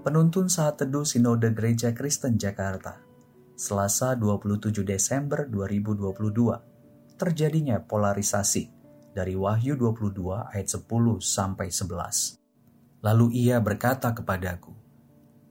[0.00, 3.04] Penuntun Saat Teduh Sinode Gereja Kristen Jakarta
[3.52, 8.64] Selasa 27 Desember 2022 Terjadinya polarisasi
[9.12, 10.88] dari Wahyu 22 ayat 10
[11.20, 14.72] sampai 11 Lalu ia berkata kepadaku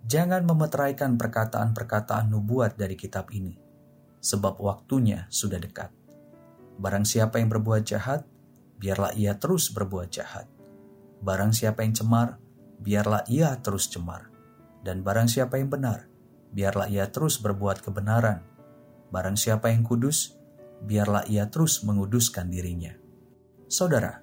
[0.10, 3.54] Jangan memeteraikan perkataan-perkataan nubuat dari kitab ini
[4.18, 5.94] sebab waktunya sudah dekat.
[6.82, 8.26] Barang siapa yang berbuat jahat
[8.82, 10.50] biarlah ia terus berbuat jahat.
[11.22, 12.42] Barang siapa yang cemar
[12.82, 14.39] biarlah ia terus cemar
[14.86, 16.08] dan barang siapa yang benar,
[16.52, 18.44] biarlah ia terus berbuat kebenaran.
[19.10, 20.38] Barang siapa yang kudus,
[20.84, 22.94] biarlah ia terus menguduskan dirinya.
[23.70, 24.22] Saudara,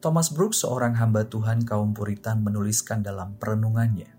[0.00, 4.12] Thomas Brooks, seorang hamba Tuhan kaum Puritan, menuliskan dalam perenungannya,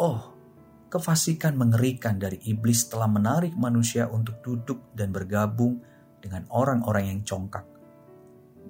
[0.00, 0.38] "Oh,
[0.88, 5.84] kefasikan mengerikan dari iblis telah menarik manusia untuk duduk dan bergabung
[6.24, 7.64] dengan orang-orang yang congkak.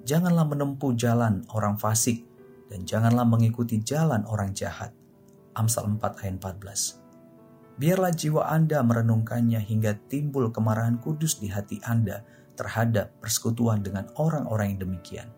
[0.03, 2.27] Janganlah menempuh jalan orang fasik
[2.67, 4.91] dan janganlah mengikuti jalan orang jahat.
[5.55, 7.79] Amsal 4 ayat 14.
[7.79, 12.27] Biarlah jiwa Anda merenungkannya hingga timbul kemarahan kudus di hati Anda
[12.59, 15.29] terhadap persekutuan dengan orang-orang yang demikian.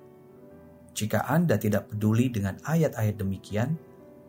[0.98, 3.78] Jika Anda tidak peduli dengan ayat-ayat demikian,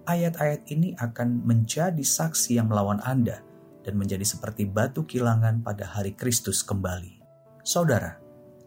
[0.05, 3.41] ayat-ayat ini akan menjadi saksi yang melawan Anda
[3.83, 7.19] dan menjadi seperti batu kilangan pada hari Kristus kembali.
[7.65, 8.21] Saudara,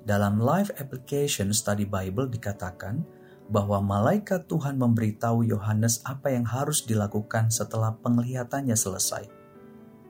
[0.04, 3.06] dalam Live Application Study Bible dikatakan
[3.46, 9.30] bahwa malaikat Tuhan memberitahu Yohanes apa yang harus dilakukan setelah penglihatannya selesai.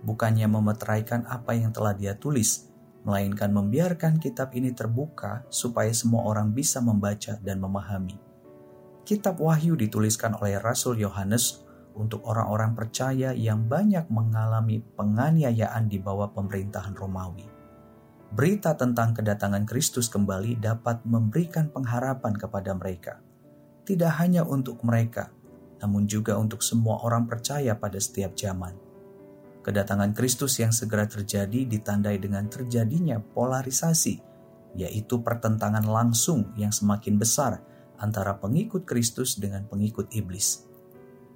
[0.06, 2.72] Bukannya memeteraikan apa yang telah dia tulis,
[3.04, 8.16] melainkan membiarkan kitab ini terbuka supaya semua orang bisa membaca dan memahami.
[9.06, 11.62] Kitab Wahyu dituliskan oleh Rasul Yohanes
[11.96, 17.55] untuk orang-orang percaya yang banyak mengalami penganiayaan di bawah pemerintahan Romawi.
[18.34, 23.22] Berita tentang kedatangan Kristus kembali dapat memberikan pengharapan kepada mereka
[23.86, 25.30] tidak hanya untuk mereka,
[25.78, 28.74] namun juga untuk semua orang percaya pada setiap zaman.
[29.62, 34.18] Kedatangan Kristus yang segera terjadi ditandai dengan terjadinya polarisasi,
[34.74, 37.62] yaitu pertentangan langsung yang semakin besar
[38.02, 40.66] antara pengikut Kristus dengan pengikut iblis.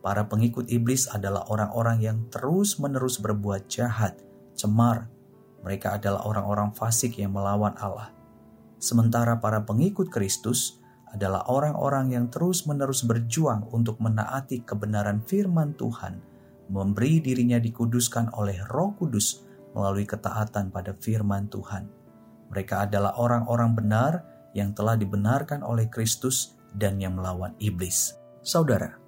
[0.01, 4.17] Para pengikut iblis adalah orang-orang yang terus-menerus berbuat jahat,
[4.57, 5.05] cemar.
[5.63, 8.11] Mereka adalah orang-orang fasik yang melawan Allah.
[8.79, 16.21] Sementara para pengikut Kristus adalah orang-orang yang terus-menerus berjuang untuk menaati kebenaran firman Tuhan,
[16.69, 19.41] memberi dirinya dikuduskan oleh Roh Kudus
[19.73, 21.89] melalui ketaatan pada firman Tuhan.
[22.49, 24.13] Mereka adalah orang-orang benar
[24.53, 28.17] yang telah dibenarkan oleh Kristus dan yang melawan iblis.
[28.45, 28.98] Saudara,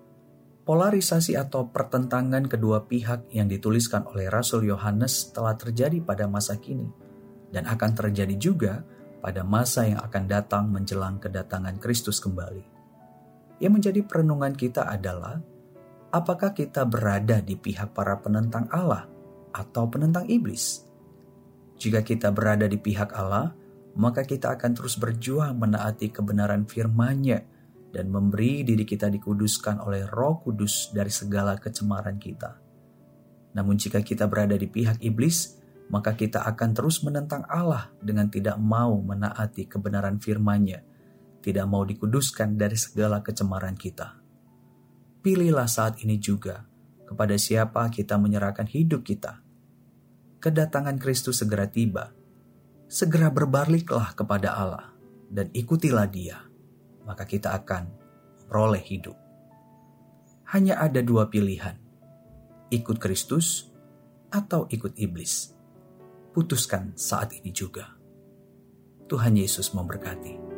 [0.61, 6.85] polarisasi atau pertentangan kedua pihak yang dituliskan oleh Rasul Yohanes telah terjadi pada masa kini
[7.49, 8.73] dan akan terjadi juga
[9.21, 12.65] pada masa yang akan datang menjelang kedatangan Kristus kembali.
[13.61, 15.37] Yang menjadi perenungan kita adalah
[16.09, 19.05] apakah kita berada di pihak para penentang Allah
[19.53, 20.85] atau penentang iblis?
[21.77, 23.53] Jika kita berada di pihak Allah,
[23.97, 27.60] maka kita akan terus berjuang menaati kebenaran firman-Nya
[27.91, 32.57] dan memberi diri kita dikuduskan oleh Roh Kudus dari segala kecemaran kita.
[33.51, 35.59] Namun jika kita berada di pihak iblis,
[35.91, 40.79] maka kita akan terus menentang Allah dengan tidak mau menaati kebenaran firman-Nya,
[41.43, 44.15] tidak mau dikuduskan dari segala kecemaran kita.
[45.19, 46.63] Pilihlah saat ini juga
[47.03, 49.43] kepada siapa kita menyerahkan hidup kita.
[50.39, 52.15] Kedatangan Kristus segera tiba.
[52.87, 54.95] Segera berbaliklah kepada Allah
[55.27, 56.39] dan ikutilah Dia,
[57.07, 57.89] maka kita akan
[58.45, 59.15] memperoleh hidup.
[60.51, 61.79] Hanya ada dua pilihan:
[62.67, 63.71] ikut Kristus
[64.31, 65.55] atau ikut iblis
[66.31, 67.95] putuskan saat ini juga.
[69.11, 70.50] Tuhan Yesus memberkati.